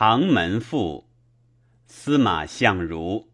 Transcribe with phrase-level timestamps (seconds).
[0.00, 1.08] 长门赋，
[1.84, 3.32] 司马相如。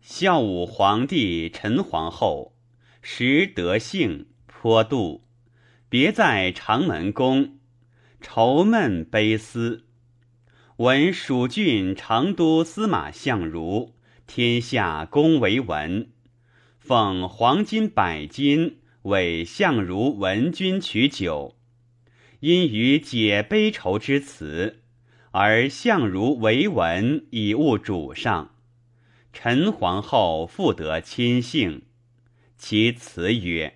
[0.00, 2.56] 孝武皇帝陈皇后，
[3.02, 5.26] 时德性颇度，
[5.90, 7.58] 别在长门宫，
[8.22, 9.84] 愁闷悲思。
[10.78, 13.92] 闻蜀郡成都司马相如，
[14.26, 16.10] 天下公为文，
[16.78, 21.58] 奉黄金百斤为相如闻君取酒，
[22.40, 24.84] 因于解悲愁之词。
[25.32, 28.54] 而相如为文以物主上，
[29.32, 31.82] 陈皇后复得亲幸。
[32.56, 33.74] 其词曰：“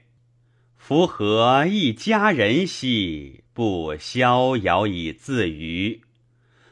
[0.77, 6.00] 夫何一家人兮，不逍遥以自娱；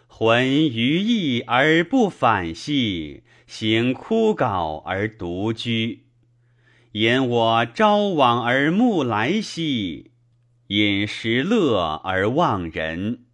[0.09, 6.07] 浑于意而不反兮，行枯槁而独居。
[6.93, 10.11] 言我朝往而暮来兮，
[10.69, 13.27] 饮食乐而忘人。”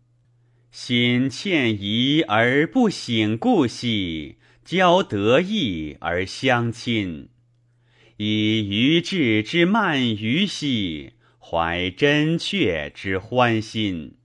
[0.79, 7.30] 心歉疑而不省故兮，交得意而相亲。
[8.19, 14.16] 以愚智之慢愚兮，怀真确之欢心。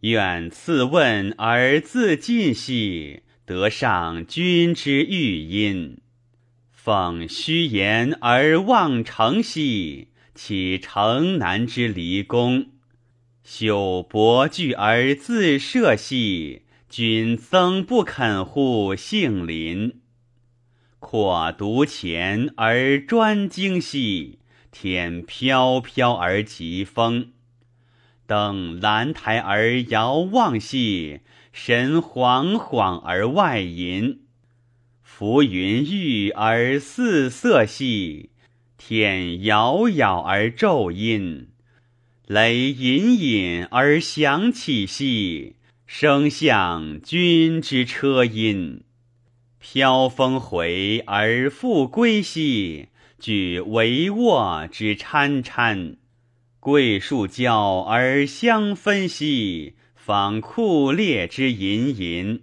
[0.00, 5.98] 愿赐问而自尽兮，得上君之玉音。
[6.72, 12.66] 奉虚言而忘诚兮，岂城南之离宫？
[13.50, 20.02] 修薄具而自赦兮，君曾不肯乎杏林？
[20.98, 24.40] 阔独前而专精兮，
[24.70, 27.32] 天飘飘而疾风。
[28.26, 34.24] 登兰台而遥望兮，神恍恍而外隐。
[35.02, 38.28] 浮云郁而四色兮，
[38.76, 41.48] 天杳杳而昼阴。
[42.28, 48.82] 雷隐隐而响起兮，声向君之车音；
[49.58, 55.96] 飘风回而复归兮，举帷幄之参参。
[56.60, 62.42] 桂树交而相分兮，访酷烈之隐隐。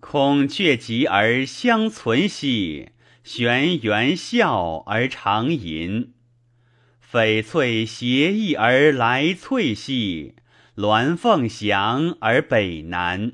[0.00, 2.90] 孔雀集而相存兮，
[3.24, 6.12] 玄元啸而长吟。
[7.10, 10.34] 翡翠斜翼而来翠兮，
[10.76, 13.32] 鸾凤翔而北南。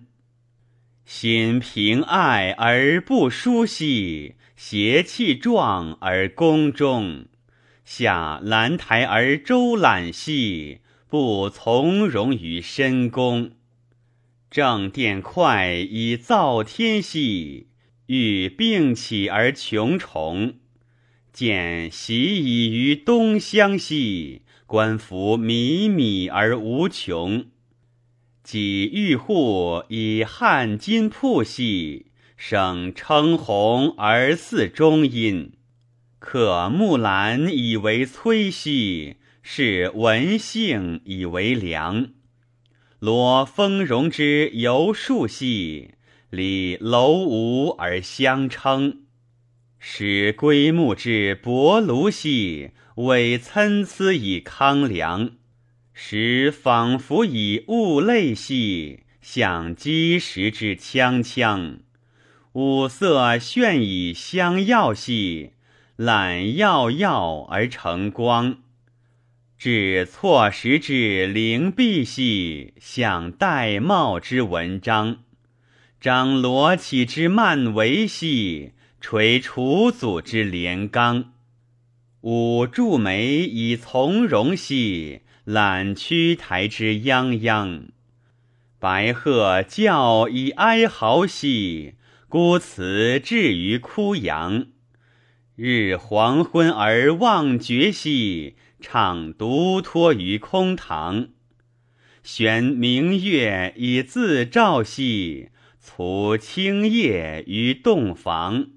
[1.05, 7.27] 心平爱而不舒兮，邪气壮而宫中。
[7.85, 13.51] 下兰台而周览兮，不从容于深宫。
[14.53, 17.67] 正殿快以造天兮，
[18.07, 20.55] 欲并起而穷重。
[21.35, 27.47] 见习以于东乡兮，观夫靡靡而无穷。
[28.45, 32.07] 己欲户以汉金铺兮，
[32.37, 35.55] 省称鸿而似中音。
[36.21, 42.11] 可木兰以为崔兮，是文姓以为良。
[43.01, 45.95] 罗丰荣之游树兮，
[46.31, 49.04] 礼楼吴而相称。
[49.87, 55.33] 使归木之薄庐兮，委参差以康梁；
[55.93, 61.81] 使仿佛以物类兮，象积石之锵锵。
[62.55, 65.51] 五色炫以相耀兮，
[65.97, 68.57] 揽耀耀而成光。
[69.59, 75.19] 至错时之灵璧兮，想玳瑁之文章。
[76.01, 78.73] 张罗绮之曼帷兮。
[79.07, 81.35] 垂楚祖之连纲，
[82.23, 87.89] 舞柱眉以从容兮；揽屈台之泱泱，
[88.79, 91.97] 白鹤叫以哀嚎兮；
[92.31, 94.69] 孤雌至于枯杨，
[95.55, 101.29] 日黄昏而望绝兮；唱独托于空堂，
[102.23, 108.69] 悬明月以自照兮；促清夜于洞房。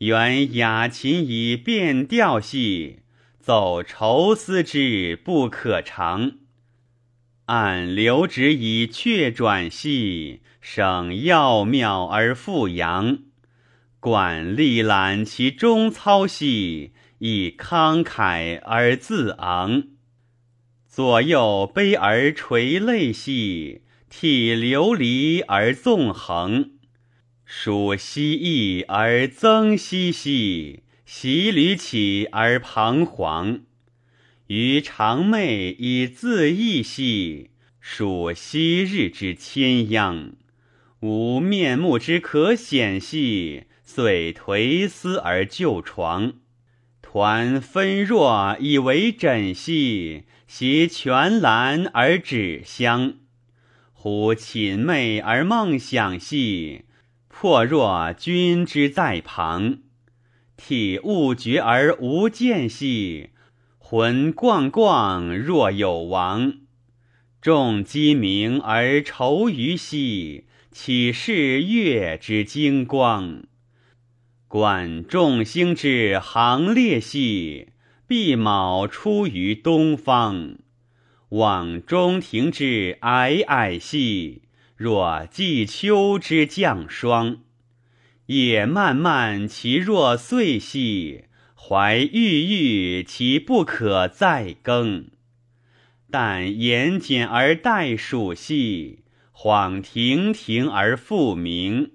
[0.00, 3.00] 原雅琴以变调兮，
[3.38, 6.38] 奏愁思之不可长；
[7.44, 13.18] 按流指以却转兮，省要妙而复扬。
[14.00, 19.82] 管力揽其中操兮，以慷慨而自昂。
[20.88, 26.70] 左右悲而垂泪兮，涕流离而纵横。
[27.52, 33.62] 属蜥蜴而增兮兮，习履起而彷徨。
[34.46, 37.50] 于长寐以自缢兮，
[37.80, 40.34] 属昔日之千央，
[41.00, 46.34] 无面目之可显兮，遂颓思而就床。
[47.02, 53.14] 团分若以为枕兮，携全兰而止香。
[53.92, 56.84] 忽寝寐而梦想兮，
[57.32, 59.78] 魄若君之在旁。
[60.56, 63.30] 体悟觉而无间兮，
[63.78, 66.58] 魂逛逛若有亡。
[67.40, 73.44] 众鸡鸣而愁余兮，岂是月之精光？
[74.46, 77.68] 观众星之行列兮，
[78.06, 80.56] 毕卯出于东方。
[81.30, 84.42] 望中庭之霭霭兮，
[84.80, 87.40] 若季秋之降霜。
[88.28, 91.24] 夜漫漫其若岁兮，
[91.54, 95.10] 怀郁郁其不可再更。
[96.10, 99.00] 但言简而待曙兮，
[99.34, 101.90] 恍亭亭而复明。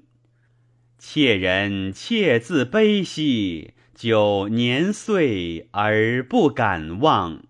[1.00, 7.46] 妾人妾自悲兮，久年岁而不敢忘。